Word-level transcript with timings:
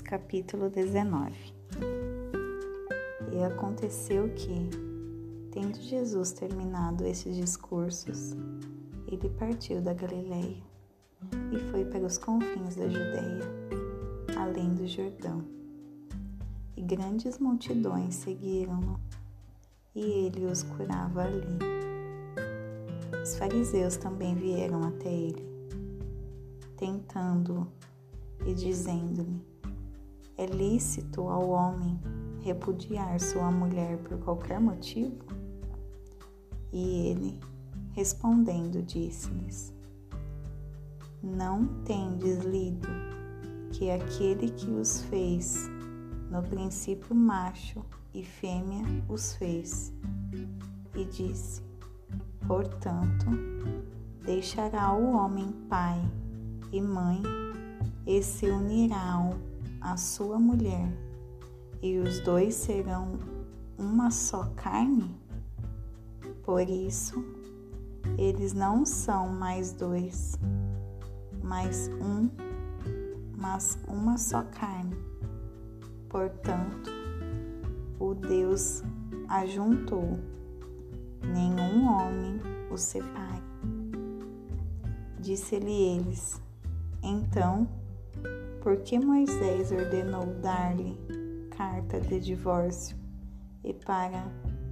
Capítulo 0.00 0.70
19 0.70 1.34
E 3.30 3.44
aconteceu 3.44 4.28
que, 4.34 4.70
tendo 5.50 5.76
Jesus 5.80 6.32
terminado 6.32 7.04
estes 7.04 7.36
discursos, 7.36 8.34
ele 9.06 9.28
partiu 9.38 9.82
da 9.82 9.92
Galileia 9.92 10.62
e 11.52 11.58
foi 11.70 11.84
para 11.84 12.06
os 12.06 12.16
confins 12.16 12.76
da 12.76 12.88
Judéia, 12.88 13.42
além 14.38 14.74
do 14.74 14.86
Jordão. 14.86 15.44
E 16.74 16.80
grandes 16.80 17.38
multidões 17.38 18.14
seguiram-no, 18.14 18.98
e 19.94 20.00
ele 20.00 20.46
os 20.46 20.62
curava 20.62 21.24
ali. 21.24 21.58
Os 23.22 23.36
fariseus 23.36 23.96
também 23.98 24.34
vieram 24.34 24.82
até 24.84 25.12
ele, 25.12 25.46
tentando 26.76 27.70
e 28.46 28.54
dizendo-lhe: 28.54 29.51
É 30.36 30.46
lícito 30.46 31.28
ao 31.28 31.50
homem 31.50 32.00
repudiar 32.40 33.20
sua 33.20 33.50
mulher 33.50 33.98
por 33.98 34.18
qualquer 34.18 34.58
motivo? 34.58 35.18
E 36.72 37.08
ele, 37.08 37.38
respondendo, 37.92 38.82
disse-lhes: 38.82 39.74
Não 41.22 41.66
tendes 41.84 42.38
lido 42.38 42.88
que 43.72 43.90
aquele 43.90 44.50
que 44.50 44.70
os 44.70 45.02
fez, 45.02 45.68
no 46.30 46.42
princípio 46.42 47.14
macho 47.14 47.84
e 48.14 48.24
fêmea 48.24 48.84
os 49.08 49.34
fez, 49.34 49.92
e 50.94 51.04
disse: 51.04 51.62
Portanto, 52.46 53.26
deixará 54.24 54.94
o 54.94 55.14
homem 55.14 55.52
pai 55.68 56.00
e 56.72 56.80
mãe 56.80 57.22
e 58.06 58.22
se 58.22 58.46
unirão 58.46 59.51
à 59.82 59.96
sua 59.96 60.38
mulher, 60.38 60.88
e 61.82 61.98
os 61.98 62.20
dois 62.20 62.54
serão 62.54 63.18
uma 63.76 64.10
só 64.10 64.44
carne? 64.54 65.20
Por 66.44 66.62
isso, 66.62 67.24
eles 68.16 68.52
não 68.52 68.86
são 68.86 69.28
mais 69.28 69.72
dois, 69.72 70.38
mas 71.42 71.88
um, 72.00 72.30
mas 73.36 73.78
uma 73.88 74.16
só 74.16 74.44
carne. 74.44 74.96
Portanto, 76.08 76.90
o 77.98 78.14
Deus 78.14 78.82
ajuntou, 79.28 80.18
nenhum 81.22 81.88
homem 81.88 82.40
o 82.70 82.76
separe. 82.76 83.42
Disse-lhe 85.18 85.72
eles: 85.72 86.40
Então, 87.02 87.68
porque 88.62 88.98
Moisés 88.98 89.72
ordenou 89.72 90.26
dar-lhe 90.40 90.96
carta 91.50 92.00
de 92.00 92.20
divórcio 92.20 92.96
e 93.64 93.74
para 93.74 94.24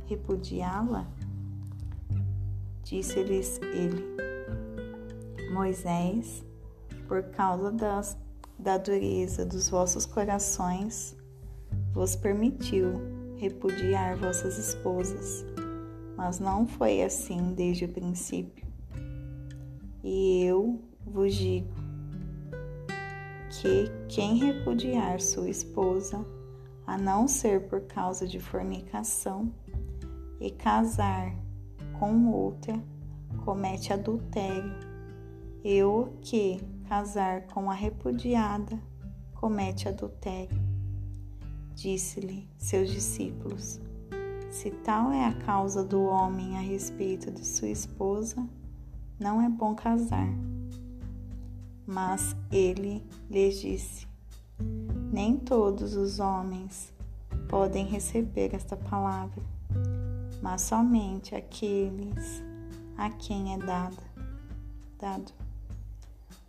repudiá-la? 0.07 1.07
Disse-lhes 2.85 3.59
ele: 3.59 4.05
Moisés, 5.53 6.45
por 7.09 7.25
causa 7.31 7.73
das, 7.73 8.17
da 8.59 8.79
dureza 8.79 9.45
dos 9.45 9.69
vossos 9.69 10.07
corações, 10.07 11.17
vos 11.93 12.15
permitiu 12.15 13.01
repudiar 13.39 14.17
vossas 14.17 14.57
esposas, 14.57 15.45
mas 16.17 16.39
não 16.39 16.65
foi 16.65 17.03
assim 17.03 17.55
desde 17.55 17.87
o 17.87 17.89
princípio. 17.89 18.65
E 20.05 20.45
eu 20.45 20.81
vos 21.05 21.35
digo 21.35 21.80
que 23.51 23.91
quem 24.09 24.37
repudiar 24.37 25.21
sua 25.21 25.51
esposa, 25.51 26.25
a 26.87 26.97
não 26.97 27.27
ser 27.27 27.69
por 27.69 27.81
causa 27.83 28.27
de 28.27 28.39
fornicação, 28.39 29.53
e 30.41 30.51
casar 30.51 31.35
com 31.99 32.31
outra, 32.33 32.81
comete 33.45 33.93
adultério, 33.93 34.73
e 35.63 35.83
o 35.83 36.09
que 36.23 36.61
casar 36.89 37.47
com 37.49 37.71
a 37.71 37.75
repudiada, 37.75 38.81
comete 39.35 39.89
adultério. 39.89 40.59
Disse-lhe 41.75 42.49
seus 42.57 42.91
discípulos: 42.91 43.81
Se 44.51 44.71
tal 44.71 45.13
é 45.13 45.27
a 45.27 45.35
causa 45.35 45.85
do 45.85 46.03
homem 46.03 46.57
a 46.57 46.61
respeito 46.61 47.31
de 47.31 47.45
sua 47.45 47.69
esposa, 47.69 48.49
não 49.19 49.43
é 49.43 49.49
bom 49.49 49.75
casar. 49.75 50.29
Mas 51.91 52.37
ele 52.53 53.05
lhes 53.29 53.61
disse: 53.61 54.07
Nem 55.13 55.37
todos 55.37 55.97
os 55.97 56.21
homens 56.21 56.93
podem 57.49 57.85
receber 57.85 58.55
esta 58.55 58.77
palavra, 58.77 59.43
mas 60.41 60.63
somente 60.63 61.35
aqueles 61.35 62.45
a 62.97 63.11
quem 63.11 63.55
é 63.55 63.59
dada, 63.59 64.03
dado. 65.01 65.33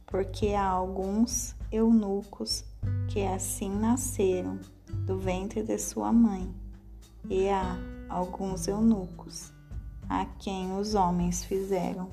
Porque 0.05 0.49
há 0.49 0.67
alguns 0.67 1.55
eunucos 1.71 2.63
que 3.07 3.25
assim 3.25 3.71
nasceram 3.71 4.59
do 5.07 5.17
ventre 5.17 5.63
de 5.63 5.79
sua 5.79 6.13
mãe, 6.13 6.53
e 7.27 7.49
há 7.49 7.79
alguns 8.07 8.67
eunucos 8.67 9.51
a 10.07 10.23
quem 10.37 10.77
os 10.77 10.93
homens 10.93 11.43
fizeram 11.43 12.09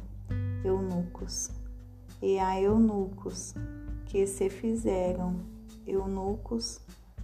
eunucos 0.64 1.57
e 2.20 2.38
há 2.38 2.60
eunucos 2.60 3.54
que 4.06 4.26
se 4.26 4.48
fizeram 4.48 5.36
eunucos 5.86 6.80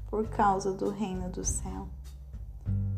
por 0.09 0.29
causa 0.29 0.73
do 0.73 0.91
reino 0.91 1.29
do 1.31 1.45
céu. 1.45 1.89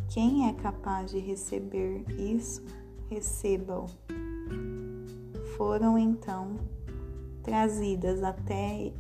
Quem 0.09 0.49
é 0.49 0.53
capaz 0.53 1.11
de 1.11 1.19
receber 1.19 2.05
isso, 2.19 2.63
receba-o. 3.09 3.87
Foram 5.57 5.99
então 5.99 6.57
trazidas 7.43 8.23
até 8.23 8.93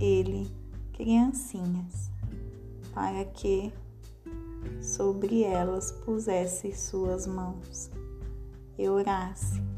ele 0.00 0.50
criancinhas, 0.92 2.10
para 2.92 3.24
que 3.24 3.72
sobre 4.80 5.42
elas 5.42 5.92
pusesse 5.92 6.72
suas 6.76 7.26
mãos 7.26 7.90
e 8.78 8.88
orasse 8.88 9.71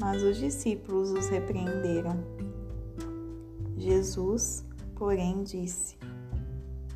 mas 0.00 0.22
os 0.22 0.38
discípulos 0.38 1.10
os 1.10 1.28
repreenderam. 1.28 2.24
Jesus, 3.76 4.64
porém, 4.96 5.42
disse: 5.42 5.96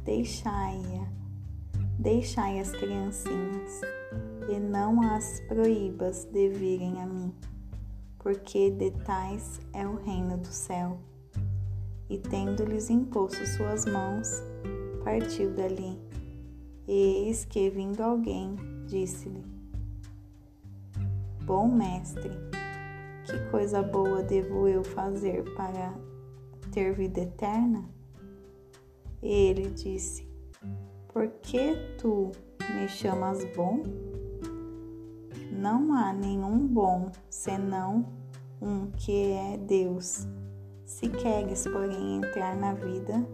Deixai-a, 0.05 1.07
deixai 1.99 2.61
as 2.61 2.71
criancinhas, 2.73 3.81
e 4.49 4.59
não 4.59 5.03
as 5.03 5.41
proíbas 5.49 6.25
de 6.25 6.49
virem 6.49 7.01
a 7.03 7.07
mim, 7.07 7.33
porque 8.19 8.71
de 8.71 8.91
tais 8.91 9.61
é 9.73 9.87
o 9.87 9.97
reino 9.97 10.39
do 10.39 10.49
céu. 10.49 10.99
E 12.09 12.19
tendo-lhes 12.19 12.91
imposto 12.91 13.47
suas 13.47 13.87
mãos, 13.87 14.43
partiu 15.03 15.51
dali. 15.55 15.99
E 16.87 17.27
eis 17.27 17.47
que, 17.47 17.71
vindo 17.71 18.03
alguém, 18.03 18.57
disse-lhe: 18.87 19.43
Bom 21.47 21.69
mestre, 21.69 22.31
que 23.25 23.39
coisa 23.51 23.83
boa 23.83 24.23
devo 24.23 24.69
eu 24.69 24.85
fazer 24.85 25.43
para 25.55 25.95
ter 26.73 26.93
vida 26.93 27.21
eterna? 27.21 27.89
Ele 29.23 29.71
disse: 29.71 30.29
Por 31.09 31.29
que 31.43 31.75
tu 31.99 32.31
me 32.75 32.89
chamas 32.89 33.45
bom? 33.57 33.83
Não 35.51 35.95
há 35.95 36.13
nenhum 36.13 36.67
bom 36.67 37.11
senão 37.31 38.07
um 38.61 38.91
que 38.91 39.33
é 39.33 39.57
Deus. 39.57 40.27
Se 40.85 41.09
queres, 41.09 41.67
porém, 41.67 42.17
entrar 42.17 42.55
na 42.57 42.75
vida, 42.75 43.27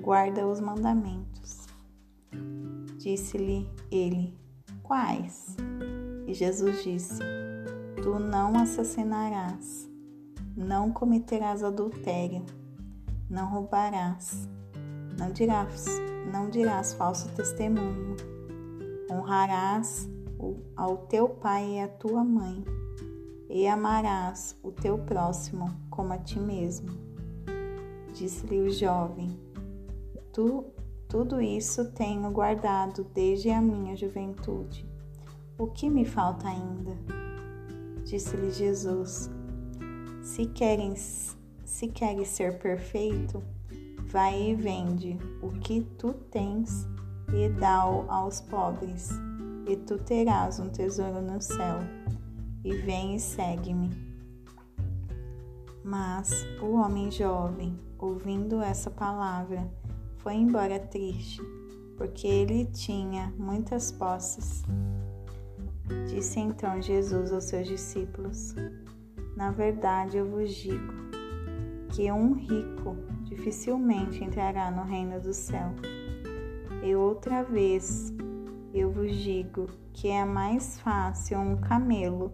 guarda 0.00 0.46
os 0.46 0.60
mandamentos. 0.60 1.66
Disse-lhe 2.96 3.68
ele: 3.90 4.36
Quais? 4.82 5.56
E 6.26 6.34
Jesus 6.34 6.82
disse: 6.82 7.22
Tu 8.08 8.18
não 8.18 8.56
assassinarás, 8.56 9.86
não 10.56 10.90
cometerás 10.90 11.62
adultério, 11.62 12.42
não 13.28 13.50
roubarás, 13.50 14.48
não 15.18 15.30
dirás, 15.30 15.84
não 16.32 16.48
dirás 16.48 16.94
falso 16.94 17.28
testemunho, 17.34 18.16
honrarás 19.12 20.08
ao 20.74 20.96
teu 20.96 21.28
pai 21.28 21.72
e 21.72 21.80
à 21.80 21.86
tua 21.86 22.24
mãe, 22.24 22.64
e 23.46 23.68
amarás 23.68 24.58
o 24.62 24.72
teu 24.72 24.96
próximo 25.00 25.66
como 25.90 26.14
a 26.14 26.18
ti 26.18 26.40
mesmo. 26.40 26.88
Disse-lhe 28.14 28.58
o 28.58 28.70
jovem: 28.70 29.38
Tu 30.32 30.64
tudo 31.06 31.42
isso 31.42 31.92
tenho 31.92 32.30
guardado 32.30 33.04
desde 33.12 33.50
a 33.50 33.60
minha 33.60 33.94
juventude. 33.94 34.88
O 35.58 35.66
que 35.66 35.90
me 35.90 36.06
falta 36.06 36.48
ainda? 36.48 37.27
Disse-lhe 38.08 38.50
Jesus: 38.50 39.30
Se 40.22 40.46
queres, 40.46 41.36
se 41.64 41.88
queres 41.88 42.28
ser 42.28 42.58
perfeito, 42.58 43.42
Vai 44.10 44.52
e 44.52 44.54
vende 44.54 45.18
o 45.42 45.50
que 45.50 45.82
tu 45.98 46.14
tens 46.14 46.88
e 47.30 47.46
dá-o 47.60 48.10
aos 48.10 48.40
pobres, 48.40 49.10
e 49.66 49.76
tu 49.76 49.98
terás 49.98 50.58
um 50.58 50.70
tesouro 50.70 51.20
no 51.20 51.42
céu. 51.42 51.80
E 52.64 52.74
vem 52.74 53.16
e 53.16 53.20
segue-me. 53.20 53.90
Mas 55.84 56.46
o 56.62 56.76
homem 56.76 57.10
jovem, 57.10 57.78
ouvindo 57.98 58.62
essa 58.62 58.90
palavra, 58.90 59.70
foi 60.16 60.36
embora 60.36 60.80
triste, 60.80 61.42
porque 61.98 62.26
ele 62.26 62.64
tinha 62.64 63.30
muitas 63.36 63.92
posses. 63.92 64.62
Disse 66.08 66.40
então 66.40 66.80
Jesus 66.80 67.32
aos 67.32 67.44
seus 67.44 67.66
discípulos: 67.66 68.54
Na 69.36 69.50
verdade 69.50 70.18
eu 70.18 70.28
vos 70.28 70.54
digo 70.54 70.92
que 71.90 72.10
um 72.12 72.32
rico 72.32 72.96
dificilmente 73.24 74.22
entrará 74.22 74.70
no 74.70 74.84
reino 74.84 75.20
do 75.20 75.32
céu. 75.32 75.74
E 76.82 76.94
outra 76.94 77.42
vez 77.42 78.12
eu 78.72 78.90
vos 78.90 79.14
digo 79.16 79.66
que 79.92 80.08
é 80.08 80.24
mais 80.24 80.78
fácil 80.80 81.38
um 81.38 81.56
camelo 81.56 82.32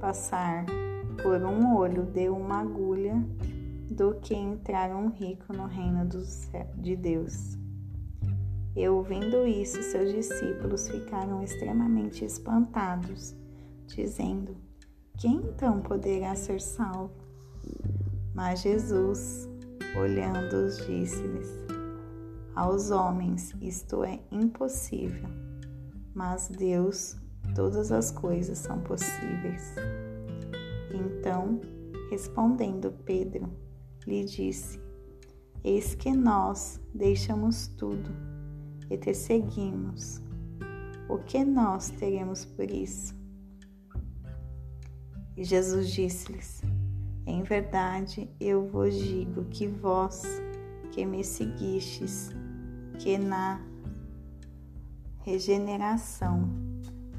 passar 0.00 0.64
por 1.22 1.42
um 1.42 1.76
olho 1.76 2.04
de 2.04 2.28
uma 2.28 2.60
agulha 2.60 3.22
do 3.90 4.14
que 4.14 4.34
entrar 4.34 4.90
um 4.90 5.08
rico 5.08 5.52
no 5.52 5.66
reino 5.66 6.06
do 6.06 6.24
céu, 6.24 6.68
de 6.76 6.96
Deus. 6.96 7.61
E 8.74 8.88
ouvindo 8.88 9.46
isso, 9.46 9.82
seus 9.82 10.12
discípulos 10.12 10.88
ficaram 10.88 11.42
extremamente 11.42 12.24
espantados, 12.24 13.34
dizendo: 13.86 14.56
Quem 15.18 15.36
então 15.36 15.82
poderá 15.82 16.34
ser 16.34 16.58
salvo? 16.58 17.12
Mas 18.34 18.62
Jesus, 18.62 19.46
olhando-os, 19.94 20.78
disse-lhes: 20.86 21.50
Aos 22.54 22.90
homens 22.90 23.54
isto 23.60 24.04
é 24.04 24.18
impossível, 24.30 25.28
mas 26.14 26.48
Deus 26.48 27.16
todas 27.54 27.92
as 27.92 28.10
coisas 28.10 28.56
são 28.56 28.80
possíveis. 28.80 29.74
Então, 30.90 31.60
respondendo 32.10 32.90
Pedro, 33.04 33.52
lhe 34.06 34.24
disse: 34.24 34.80
Eis 35.62 35.94
que 35.94 36.10
nós 36.10 36.80
deixamos 36.94 37.68
tudo 37.68 38.31
e 38.92 38.98
te 38.98 39.14
seguimos. 39.14 40.20
O 41.08 41.18
que 41.18 41.44
nós 41.44 41.88
teremos 41.90 42.44
por 42.44 42.70
isso? 42.70 43.14
E 45.36 45.44
Jesus 45.44 45.90
disse-lhes: 45.90 46.62
Em 47.26 47.42
verdade 47.42 48.30
eu 48.38 48.68
vos 48.68 48.94
digo 48.94 49.44
que 49.46 49.66
vós 49.66 50.22
que 50.90 51.06
me 51.06 51.24
seguistes, 51.24 52.30
que 52.98 53.16
na 53.16 53.60
regeneração, 55.20 56.50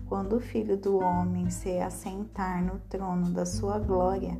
quando 0.06 0.36
o 0.36 0.40
Filho 0.40 0.78
do 0.78 0.98
Homem 0.98 1.50
se 1.50 1.80
assentar 1.80 2.64
no 2.64 2.80
trono 2.82 3.32
da 3.32 3.46
sua 3.46 3.80
glória, 3.80 4.40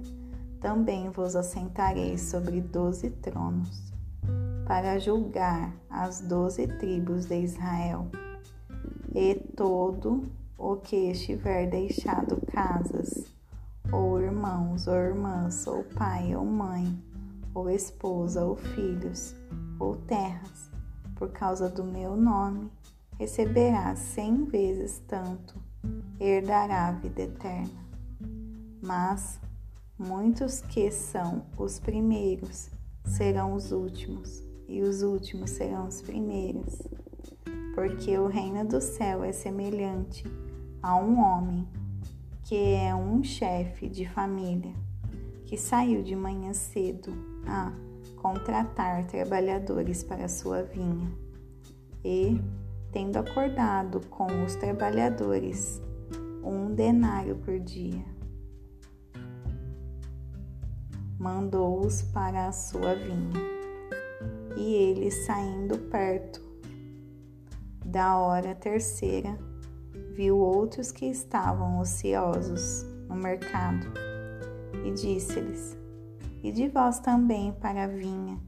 também 0.60 1.10
vos 1.10 1.36
assentareis 1.36 2.22
sobre 2.22 2.62
doze 2.62 3.10
tronos, 3.10 3.93
para 4.66 5.00
julgar 5.00 5.74
as 5.90 6.22
doze 6.22 6.68
tribos 6.68 7.26
de 7.26 7.42
Israel. 7.42 8.08
E 9.14 9.36
todo 9.56 10.32
o 10.58 10.78
que 10.78 11.12
estiver 11.12 11.70
deixado 11.70 12.42
casas, 12.48 13.26
ou 13.92 14.20
irmãos, 14.22 14.88
ou 14.88 14.96
irmãs, 14.96 15.68
ou 15.68 15.84
pai, 15.84 16.36
ou 16.36 16.46
mãe, 16.46 16.98
ou 17.54 17.70
esposa, 17.70 18.44
ou 18.44 18.56
filhos, 18.56 19.36
ou 19.80 19.96
terras, 19.96 20.72
por 21.16 21.32
causa 21.32 21.70
do 21.70 21.84
meu 21.84 22.16
nome, 22.16 22.72
receberá 23.20 23.96
cem 23.96 24.46
vezes 24.46 25.00
tanto, 25.08 25.56
herdará 26.20 26.88
a 26.88 26.92
vida 26.94 27.22
eterna. 27.22 27.84
Mas 28.82 29.40
Muitos 29.98 30.60
que 30.60 30.92
são 30.92 31.46
os 31.56 31.80
primeiros 31.80 32.70
serão 33.06 33.54
os 33.54 33.72
últimos, 33.72 34.43
e 34.74 34.82
os 34.82 35.04
últimos 35.04 35.52
serão 35.52 35.88
os 35.88 36.02
primeiros. 36.02 36.82
Porque 37.76 38.18
o 38.18 38.28
reino 38.28 38.66
do 38.66 38.82
céu 38.82 39.24
é 39.24 39.32
semelhante 39.32 40.26
a 40.82 40.96
um 40.96 41.20
homem 41.20 41.68
que 42.44 42.74
é 42.74 42.94
um 42.94 43.24
chefe 43.24 43.88
de 43.88 44.10
família 44.10 44.74
que 45.46 45.56
saiu 45.58 46.02
de 46.02 46.16
manhã 46.16 46.54
cedo 46.54 47.14
a 47.46 47.72
contratar 48.16 49.06
trabalhadores 49.06 50.04
para 50.04 50.28
sua 50.28 50.64
vinha 50.64 51.12
e, 52.04 52.42
tendo 52.92 53.18
acordado 53.18 54.02
com 54.08 54.26
os 54.44 54.56
trabalhadores 54.56 55.80
um 56.44 56.74
denário 56.74 57.36
por 57.36 57.60
dia, 57.60 58.04
mandou-os 61.20 62.02
para 62.02 62.48
a 62.48 62.52
sua 62.52 62.96
vinha. 62.96 63.63
E 64.56 64.74
ele, 64.74 65.10
saindo 65.10 65.78
perto 65.90 66.42
da 67.86 68.18
hora 68.18 68.56
terceira, 68.56 69.38
viu 70.14 70.38
outros 70.38 70.92
que 70.92 71.06
estavam 71.06 71.80
ociosos 71.80 72.84
no 73.08 73.16
mercado 73.16 73.88
e 74.86 74.92
disse-lhes: 74.92 75.78
E 76.44 76.52
de 76.52 76.68
vós 76.68 77.00
também 77.00 77.52
para 77.54 77.86
a 77.86 77.88
vinha, 77.88 78.40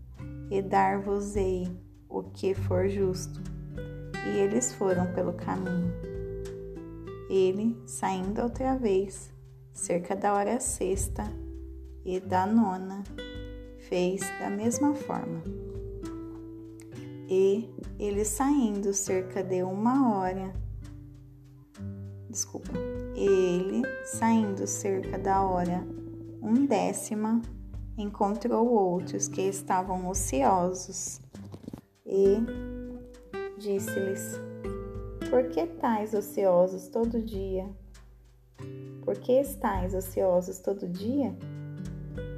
e 0.49 0.61
dar-vos-ei 0.61 1.67
o 2.09 2.23
que 2.23 2.53
for 2.53 2.87
justo. 2.87 3.41
E 4.27 4.39
eles 4.39 4.73
foram 4.73 5.11
pelo 5.13 5.33
caminho. 5.33 5.93
Ele, 7.29 7.75
saindo 7.85 8.41
outra 8.41 8.77
vez, 8.77 9.31
cerca 9.73 10.15
da 10.15 10.33
hora 10.33 10.59
sexta, 10.59 11.23
e 12.03 12.19
da 12.19 12.45
nona 12.45 13.03
fez 13.89 14.21
da 14.39 14.49
mesma 14.49 14.93
forma. 14.93 15.41
E 17.27 17.69
ele 17.97 18.23
saindo 18.23 18.93
cerca 18.93 19.43
de 19.43 19.63
uma 19.63 20.15
hora, 20.15 20.53
desculpa, 22.29 22.71
ele 23.15 23.81
saindo 24.05 24.67
cerca 24.67 25.17
da 25.17 25.41
hora 25.41 25.83
um 26.41 26.67
décima, 26.67 27.41
encontrou 27.97 28.67
outros 28.67 29.27
que 29.27 29.41
estavam 29.41 30.07
ociosos 30.07 31.19
e 32.05 32.37
disse-lhes: 33.57 34.39
Por 35.29 35.49
que 35.49 35.65
tais 35.65 36.13
ociosos 36.13 36.87
todo 36.87 37.19
dia? 37.19 37.67
Por 39.03 39.17
que 39.17 39.33
estáis 39.33 39.95
ociosos 39.95 40.59
todo 40.59 40.87
dia? 40.87 41.35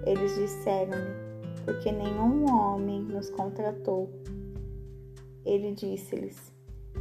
Eles 0.06 0.36
disseram-lhe: 0.36 1.64
Porque 1.66 1.92
nenhum 1.92 2.50
homem 2.50 3.02
nos 3.02 3.30
contratou. 3.30 4.10
Ele 5.48 5.72
disse-lhes: 5.72 6.54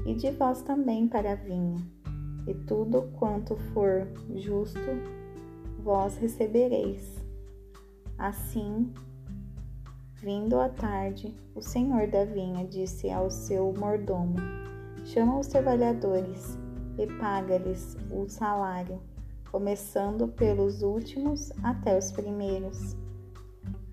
E 0.06 0.14
de 0.14 0.30
vós 0.30 0.62
também 0.62 1.08
para 1.08 1.32
a 1.32 1.34
vinha, 1.34 1.84
e 2.46 2.54
tudo 2.54 3.10
quanto 3.18 3.56
for 3.56 4.06
justo, 4.36 4.78
vós 5.82 6.16
recebereis. 6.16 7.16
Assim, 8.16 8.90
vindo 10.14 10.58
à 10.60 10.68
tarde, 10.68 11.34
o 11.54 11.60
senhor 11.60 12.06
da 12.06 12.24
vinha 12.24 12.64
disse 12.64 13.10
ao 13.10 13.28
seu 13.28 13.74
mordomo: 13.76 14.36
Chama 15.04 15.40
os 15.40 15.48
trabalhadores 15.48 16.56
e 16.96 17.06
paga-lhes 17.18 17.96
o 18.10 18.28
salário 18.28 19.00
começando 19.50 20.28
pelos 20.28 20.82
últimos 20.82 21.50
até 21.62 21.96
os 21.96 22.12
primeiros, 22.12 22.96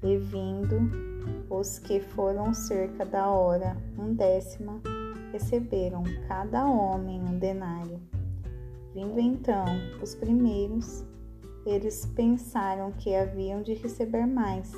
e 0.03 0.17
vindo 0.17 1.12
os 1.49 1.79
que 1.79 1.99
foram 1.99 2.53
cerca 2.53 3.05
da 3.05 3.29
hora 3.29 3.77
um 3.97 4.13
décima, 4.13 4.81
receberam 5.31 6.03
cada 6.27 6.65
homem 6.65 7.21
um 7.21 7.37
denário. 7.37 7.99
Vindo 8.93 9.19
então 9.19 9.65
os 10.01 10.13
primeiros, 10.15 11.03
eles 11.65 12.05
pensaram 12.15 12.91
que 12.91 13.15
haviam 13.15 13.61
de 13.61 13.73
receber 13.73 14.25
mais, 14.25 14.71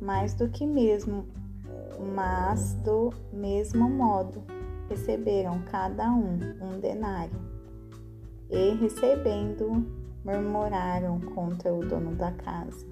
mais 0.00 0.34
do 0.34 0.48
que 0.48 0.66
mesmo, 0.66 1.26
mas 2.14 2.74
do 2.84 3.12
mesmo 3.32 3.88
modo 3.88 4.42
receberam 4.88 5.62
cada 5.62 6.10
um 6.12 6.38
um 6.60 6.78
denário. 6.78 7.40
E 8.50 8.74
recebendo 8.74 9.86
murmuraram 10.24 11.18
contra 11.20 11.72
o 11.72 11.80
dono 11.80 12.14
da 12.14 12.30
casa, 12.32 12.86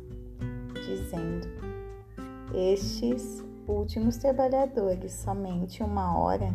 dizendo: 0.74 1.46
Estes 2.52 3.44
últimos 3.68 4.16
trabalhadores 4.16 5.12
somente 5.12 5.84
uma 5.84 6.18
hora 6.18 6.52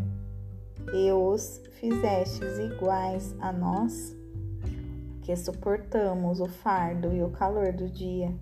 e 0.93 1.09
os 1.11 1.63
fizestes 1.79 2.59
iguais 2.59 3.33
a 3.39 3.53
nós, 3.53 4.13
que 5.21 5.33
suportamos 5.37 6.41
o 6.41 6.47
fardo 6.47 7.13
e 7.13 7.23
o 7.23 7.29
calor 7.29 7.71
do 7.71 7.89
dia. 7.89 8.35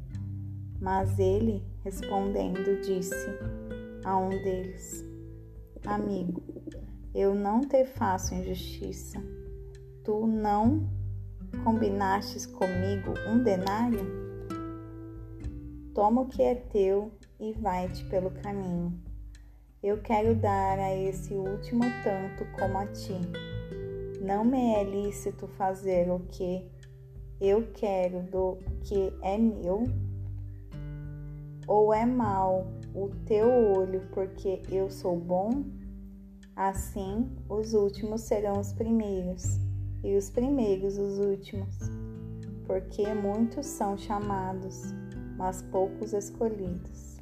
Mas 0.82 1.20
ele, 1.20 1.64
respondendo, 1.84 2.82
disse: 2.82 3.30
a 4.04 4.18
um 4.18 4.30
deles: 4.30 5.06
Amigo, 5.86 6.42
eu 7.14 7.36
não 7.36 7.62
te 7.62 7.86
faço 7.86 8.34
injustiça. 8.34 9.24
Tu 10.04 10.26
não 10.26 10.90
combinastes 11.64 12.48
comigo 12.48 13.14
um 13.30 13.44
denário? 13.44 14.24
Toma 15.94 16.22
o 16.22 16.28
que 16.28 16.42
é 16.42 16.56
teu 16.56 17.12
e 17.44 17.52
vai-te 17.52 18.06
pelo 18.06 18.32
caminho. 18.32 18.98
Eu 19.84 20.02
quero 20.02 20.34
dar 20.34 20.80
a 20.80 20.96
esse 20.96 21.34
último 21.34 21.84
tanto 22.02 22.50
como 22.58 22.78
a 22.78 22.88
ti. 22.88 23.20
Não 24.22 24.46
me 24.46 24.76
é 24.76 24.84
lícito 24.86 25.46
fazer 25.50 26.10
o 26.10 26.20
que 26.20 26.66
eu 27.42 27.68
quero 27.74 28.24
do 28.24 28.60
que 28.82 29.12
é 29.22 29.38
meu? 29.38 29.84
Ou 31.68 31.94
é 31.94 32.06
mal 32.06 32.66
o 32.96 33.10
teu 33.26 33.50
olho 33.50 34.08
porque 34.14 34.62
eu 34.72 34.90
sou 34.90 35.20
bom? 35.20 35.66
Assim, 36.56 37.30
os 37.50 37.74
últimos 37.74 38.22
serão 38.22 38.62
os 38.62 38.72
primeiros, 38.72 39.60
e 40.04 40.16
os 40.16 40.30
primeiros 40.30 40.98
os 40.98 41.18
últimos, 41.18 41.76
porque 42.66 43.12
muitos 43.14 43.66
são 43.66 43.98
chamados, 43.98 44.84
mas 45.36 45.64
poucos 45.64 46.14
escolhidos. 46.14 47.13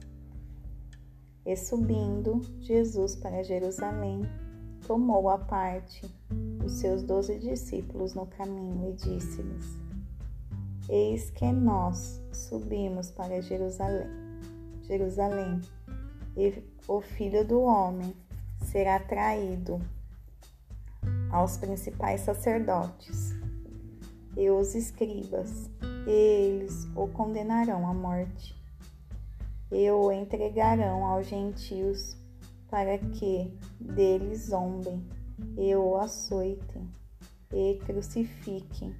E 1.51 1.57
subindo 1.57 2.41
Jesus 2.61 3.17
para 3.17 3.43
Jerusalém, 3.43 4.21
tomou 4.87 5.27
à 5.27 5.37
parte 5.37 6.09
os 6.63 6.71
seus 6.79 7.03
doze 7.03 7.37
discípulos 7.39 8.13
no 8.13 8.25
caminho 8.25 8.89
e 8.89 8.93
disse-lhes: 8.93 9.77
Eis 10.87 11.29
que 11.29 11.51
nós 11.51 12.21
subimos 12.31 13.11
para 13.11 13.41
Jerusalém, 13.41 14.07
Jerusalém, 14.83 15.59
e 16.37 16.63
o 16.87 17.01
Filho 17.01 17.45
do 17.45 17.59
Homem 17.59 18.15
será 18.63 19.01
traído 19.01 19.77
aos 21.29 21.57
principais 21.57 22.21
sacerdotes 22.21 23.35
e 24.37 24.49
os 24.49 24.73
escribas, 24.73 25.69
e 26.07 26.11
eles 26.11 26.87
o 26.95 27.09
condenarão 27.09 27.85
à 27.85 27.93
morte 27.93 28.60
e 29.71 29.89
o 29.89 30.11
entregarão 30.11 31.05
aos 31.05 31.27
gentios 31.27 32.17
para 32.69 32.97
que 32.97 33.51
deles 33.79 34.47
zombem 34.49 35.05
e 35.57 35.75
o 35.75 35.97
açoitem 35.97 36.89
e 37.53 37.79
crucifiquem, 37.85 38.95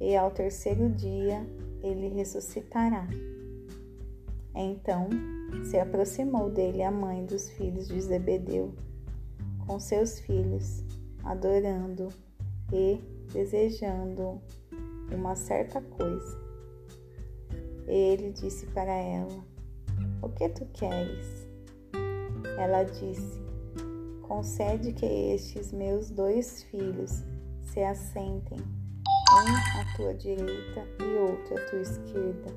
e 0.00 0.16
ao 0.16 0.30
terceiro 0.30 0.88
dia 0.90 1.44
ele 1.82 2.08
ressuscitará. 2.08 3.06
Então 4.54 5.08
se 5.64 5.78
aproximou 5.78 6.50
dele 6.50 6.82
a 6.82 6.90
mãe 6.90 7.24
dos 7.24 7.50
filhos 7.50 7.88
de 7.88 8.00
Zebedeu 8.00 8.74
com 9.66 9.78
seus 9.78 10.18
filhos, 10.20 10.82
adorando 11.22 12.08
e 12.72 13.00
desejando 13.32 14.40
uma 15.12 15.36
certa 15.36 15.80
coisa. 15.80 16.38
Ele 17.86 18.30
disse 18.32 18.66
para 18.66 18.92
ela: 18.92 19.44
O 20.22 20.28
que 20.28 20.48
tu 20.48 20.66
queres? 20.74 21.48
Ela 22.58 22.84
disse: 22.84 23.38
Concede 24.22 24.92
que 24.92 25.06
estes 25.06 25.72
meus 25.72 26.10
dois 26.10 26.62
filhos 26.64 27.24
se 27.62 27.82
assentem, 27.82 28.58
um 28.58 29.80
à 29.80 29.96
tua 29.96 30.14
direita 30.14 30.86
e 31.00 31.18
outro 31.18 31.56
à 31.56 31.66
tua 31.66 31.80
esquerda, 31.80 32.50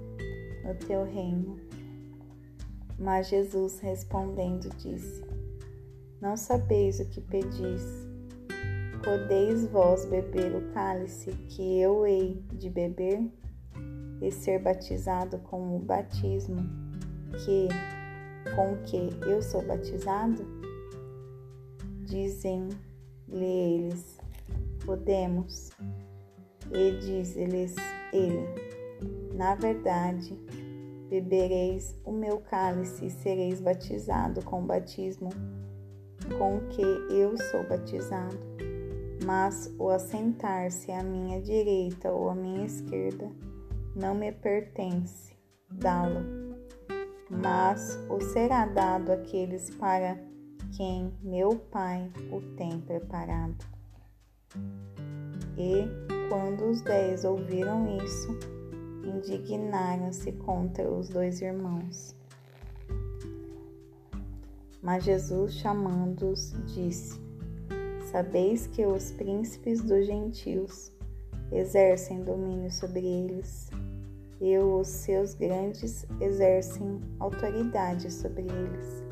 no 0.65 0.75
teu 0.87 1.03
reino. 1.03 1.59
Mas 2.97 3.27
Jesus 3.27 3.79
respondendo 3.79 4.69
disse: 4.77 5.23
não 6.21 6.37
sabeis 6.37 6.99
o 6.99 7.05
que 7.09 7.19
pedis. 7.19 7.83
Podeis 9.03 9.65
vós 9.65 10.05
beber 10.05 10.55
o 10.55 10.71
cálice 10.71 11.31
que 11.49 11.79
eu 11.79 12.05
hei 12.05 12.45
de 12.53 12.69
beber 12.69 13.27
e 14.21 14.31
ser 14.31 14.59
batizado 14.59 15.39
com 15.39 15.75
o 15.75 15.79
batismo 15.79 16.61
que 17.31 17.67
com 18.55 18.77
que 18.83 19.09
eu 19.27 19.41
sou 19.41 19.61
batizado? 19.61 20.45
Dizem-lhe 22.03 23.45
eles: 23.45 24.19
Podemos. 24.85 25.71
E 26.71 26.91
diz-lhes 26.99 27.75
ele: 28.13 28.47
Na 29.33 29.55
verdade, 29.55 30.37
bebereis 31.09 31.95
o 32.05 32.11
meu 32.11 32.39
cálice 32.39 33.07
e 33.07 33.09
sereis 33.09 33.59
batizado 33.59 34.41
com 34.43 34.63
o 34.63 34.65
batismo 34.65 35.29
com 36.37 36.59
que 36.69 36.81
eu 36.81 37.35
sou 37.37 37.67
batizado, 37.67 38.39
mas 39.25 39.73
o 39.77 39.89
assentar-se 39.89 40.91
à 40.91 41.03
minha 41.03 41.41
direita 41.41 42.11
ou 42.11 42.29
à 42.29 42.35
minha 42.35 42.65
esquerda 42.65 43.29
não 43.95 44.15
me 44.15 44.31
pertence 44.31 45.33
dá-lo, 45.69 46.21
mas 47.31 47.97
o 48.09 48.19
será 48.19 48.65
dado 48.65 49.11
àqueles 49.11 49.69
para 49.69 50.19
quem 50.75 51.13
meu 51.23 51.55
Pai 51.71 52.11
o 52.29 52.41
tem 52.57 52.79
preparado. 52.81 53.65
E 55.57 55.87
quando 56.27 56.65
os 56.65 56.81
dez 56.81 57.23
ouviram 57.23 57.97
isso, 58.03 58.37
indignaram-se 59.05 60.33
contra 60.33 60.91
os 60.91 61.07
dois 61.07 61.41
irmãos. 61.41 62.13
Mas 64.81 65.03
Jesus, 65.03 65.53
chamando-os, 65.53 66.53
disse: 66.73 67.19
Sabeis 68.11 68.67
que 68.67 68.85
os 68.85 69.11
príncipes 69.11 69.81
dos 69.81 70.05
gentios 70.05 70.91
exercem 71.51 72.23
domínio 72.23 72.71
sobre 72.71 73.05
eles, 73.05 73.70
e 74.41 74.57
os 74.57 74.87
seus 74.87 75.35
grandes 75.35 76.03
exercem 76.19 76.99
autoridade 77.19 78.11
sobre 78.11 78.41
eles. 78.41 79.03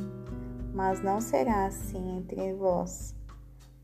Mas 0.74 1.04
não 1.04 1.22
será 1.22 1.68
assim 1.68 2.18
entre 2.18 2.52
vós. 2.54 3.16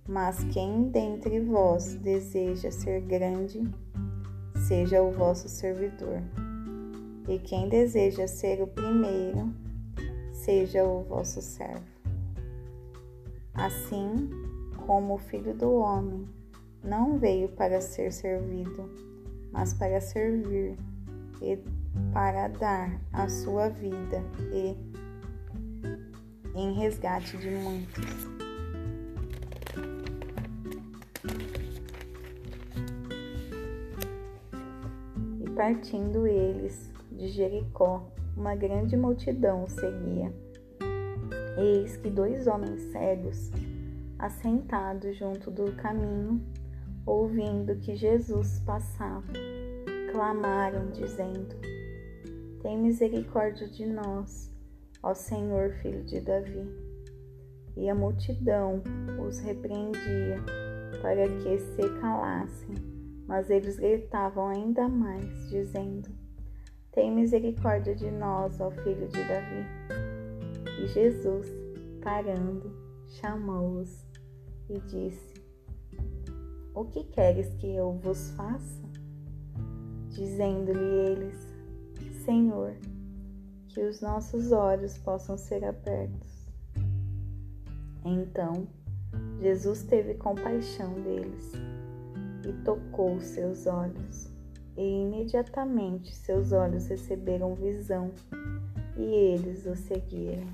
Mas 0.08 0.44
quem 0.46 0.90
dentre 0.90 1.40
vós 1.42 1.94
deseja 1.96 2.72
ser 2.72 3.02
grande, 3.02 3.62
seja 4.68 5.04
o 5.04 5.12
vosso 5.12 5.48
servidor. 5.48 6.20
E 7.28 7.38
quem 7.38 7.70
deseja 7.70 8.28
ser 8.28 8.62
o 8.64 8.68
primeiro, 8.68 9.54
seja 10.34 10.84
o 10.84 11.04
vosso 11.04 11.42
servo. 11.44 11.86
Assim 13.54 14.30
como 14.88 15.14
o 15.14 15.20
Filho 15.20 15.54
do 15.54 15.74
Homem 15.74 16.28
não 16.84 17.18
veio 17.20 17.50
para 17.50 17.82
ser 17.82 18.12
servido, 18.12 18.90
mas 19.52 19.74
para 19.74 20.02
servir 20.02 20.78
e 21.42 21.58
para 22.13 22.48
dar 22.48 23.00
a 23.13 23.27
sua 23.27 23.70
vida 23.70 24.24
e 24.54 24.75
em 26.56 26.74
resgate 26.74 27.38
de 27.38 27.50
muitos. 27.50 28.06
E 35.42 35.50
partindo 35.51 36.25
eles 36.25 36.92
de 37.12 37.27
Jericó, 37.27 38.10
uma 38.36 38.56
grande 38.56 38.96
multidão 38.98 39.63
o 39.63 39.70
seguia. 39.70 40.34
Eis 41.58 41.96
que 41.98 42.10
dois 42.10 42.48
homens 42.48 42.82
cegos, 42.92 43.51
assentados 44.20 45.18
junto 45.18 45.50
do 45.50 45.72
caminho, 45.74 46.42
ouvindo 47.06 47.75
que 47.77 47.96
Jesus 47.96 48.60
passava, 48.65 49.32
clamaram, 50.16 50.92
dizendo: 50.92 51.56
Tem 52.62 52.78
misericórdia 52.78 53.68
de 53.68 53.86
nós, 53.86 54.50
ó 55.04 55.14
Senhor, 55.14 55.72
filho 55.82 56.04
de 56.06 56.22
Davi. 56.22 56.66
E 57.76 57.90
a 57.90 57.94
multidão 57.94 58.82
os 59.20 59.40
repreendia 59.40 60.42
para 61.02 61.28
que 61.28 61.60
se 61.60 62.00
calassem, 62.00 62.76
mas 63.28 63.50
eles 63.50 63.78
gritavam 63.78 64.48
ainda 64.48 64.88
mais, 64.88 65.50
dizendo: 65.50 66.10
tem 66.94 67.14
misericórdia 67.14 67.94
de 67.94 68.10
nós, 68.10 68.62
ó 68.62 68.72
Filho 68.72 69.10
de 69.10 69.22
Davi. 69.26 69.66
E 70.82 70.88
Jesus, 70.88 71.46
parando, 72.02 72.72
chamou-os 73.20 74.08
e 74.70 74.80
disse: 74.80 75.34
O 76.74 76.86
que 76.86 77.04
queres 77.04 77.54
que 77.56 77.76
eu 77.76 77.92
vos 78.02 78.32
faça? 78.32 78.95
Dizendo-lhe 80.16 80.80
eles: 80.80 81.54
Senhor, 82.24 82.74
que 83.68 83.82
os 83.82 84.00
nossos 84.00 84.54
olhos 84.54 84.98
possam 84.98 85.38
ser 85.38 85.66
abertos. 85.66 86.50
Então, 88.06 88.66
Jesus 89.42 89.84
teve 89.84 90.14
compaixão 90.14 90.94
deles 91.02 91.52
e 92.48 92.54
tocou 92.64 93.20
seus 93.20 93.68
olhos 93.68 94.30
e 94.78 95.02
imediatamente 95.04 96.16
seus 96.16 96.54
olhos 96.54 96.88
receberam 96.88 97.54
visão 97.54 98.12
e 98.96 99.04
eles 99.04 99.66
o 99.66 99.76
seguiram. 99.76 100.48